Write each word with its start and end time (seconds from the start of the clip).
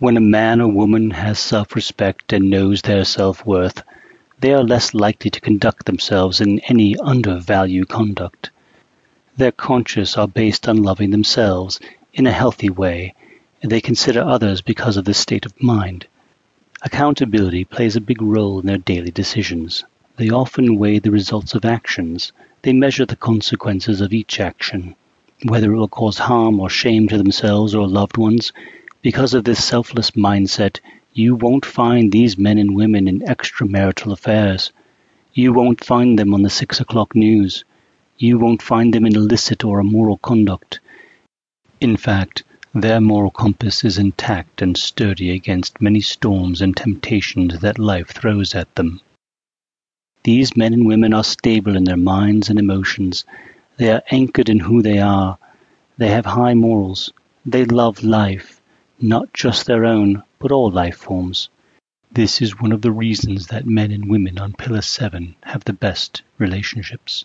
When 0.00 0.16
a 0.16 0.20
man 0.20 0.60
or 0.60 0.68
woman 0.68 1.10
has 1.10 1.40
self-respect 1.40 2.32
and 2.32 2.48
knows 2.48 2.82
their 2.82 3.04
self-worth, 3.04 3.82
they 4.38 4.54
are 4.54 4.62
less 4.62 4.94
likely 4.94 5.28
to 5.32 5.40
conduct 5.40 5.86
themselves 5.86 6.40
in 6.40 6.60
any 6.68 6.96
undervalue 6.98 7.84
conduct. 7.84 8.50
Their 9.36 9.50
conscience 9.50 10.16
are 10.16 10.28
based 10.28 10.68
on 10.68 10.84
loving 10.84 11.10
themselves 11.10 11.80
in 12.14 12.28
a 12.28 12.32
healthy 12.32 12.70
way, 12.70 13.14
and 13.60 13.72
they 13.72 13.80
consider 13.80 14.22
others 14.22 14.60
because 14.60 14.96
of 14.96 15.04
this 15.04 15.18
state 15.18 15.44
of 15.44 15.60
mind. 15.60 16.06
Accountability 16.82 17.64
plays 17.64 17.96
a 17.96 18.00
big 18.00 18.22
role 18.22 18.60
in 18.60 18.66
their 18.66 18.78
daily 18.78 19.10
decisions. 19.10 19.82
They 20.16 20.30
often 20.30 20.78
weigh 20.78 21.00
the 21.00 21.10
results 21.10 21.54
of 21.56 21.64
actions. 21.64 22.30
They 22.62 22.72
measure 22.72 23.04
the 23.04 23.16
consequences 23.16 24.00
of 24.00 24.12
each 24.12 24.38
action, 24.38 24.94
whether 25.48 25.72
it 25.72 25.76
will 25.76 25.88
cause 25.88 26.18
harm 26.18 26.60
or 26.60 26.70
shame 26.70 27.08
to 27.08 27.18
themselves 27.18 27.74
or 27.74 27.88
loved 27.88 28.16
ones. 28.16 28.52
Because 29.00 29.34
of 29.34 29.44
this 29.44 29.64
selfless 29.64 30.12
mindset, 30.12 30.80
you 31.12 31.36
won't 31.36 31.64
find 31.64 32.10
these 32.10 32.36
men 32.36 32.58
and 32.58 32.74
women 32.74 33.06
in 33.06 33.20
extramarital 33.20 34.12
affairs. 34.12 34.72
You 35.32 35.52
won't 35.52 35.84
find 35.84 36.18
them 36.18 36.34
on 36.34 36.42
the 36.42 36.50
six 36.50 36.80
o'clock 36.80 37.14
news. 37.14 37.64
You 38.18 38.38
won't 38.38 38.60
find 38.60 38.92
them 38.92 39.06
in 39.06 39.14
illicit 39.14 39.64
or 39.64 39.78
immoral 39.78 40.18
conduct. 40.18 40.80
In 41.80 41.96
fact, 41.96 42.42
their 42.74 43.00
moral 43.00 43.30
compass 43.30 43.84
is 43.84 43.98
intact 43.98 44.62
and 44.62 44.76
sturdy 44.76 45.30
against 45.30 45.80
many 45.80 46.00
storms 46.00 46.60
and 46.60 46.76
temptations 46.76 47.60
that 47.60 47.78
life 47.78 48.08
throws 48.08 48.54
at 48.54 48.74
them. 48.74 49.00
These 50.24 50.56
men 50.56 50.74
and 50.74 50.86
women 50.86 51.14
are 51.14 51.24
stable 51.24 51.76
in 51.76 51.84
their 51.84 51.96
minds 51.96 52.50
and 52.50 52.58
emotions. 52.58 53.24
They 53.76 53.92
are 53.92 54.02
anchored 54.10 54.48
in 54.48 54.58
who 54.58 54.82
they 54.82 54.98
are. 54.98 55.38
They 55.96 56.08
have 56.08 56.26
high 56.26 56.54
morals. 56.54 57.12
They 57.46 57.64
love 57.64 58.02
life, 58.02 58.57
not 59.00 59.32
just 59.32 59.66
their 59.66 59.84
own, 59.84 60.22
but 60.38 60.52
all 60.52 60.70
life 60.70 60.96
forms. 60.96 61.48
This 62.10 62.40
is 62.40 62.60
one 62.60 62.72
of 62.72 62.82
the 62.82 62.92
reasons 62.92 63.48
that 63.48 63.66
men 63.66 63.92
and 63.92 64.08
women 64.08 64.38
on 64.38 64.54
Pillar 64.54 64.82
7 64.82 65.36
have 65.42 65.64
the 65.64 65.72
best 65.72 66.22
relationships. 66.38 67.24